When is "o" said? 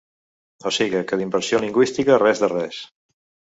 0.69-0.71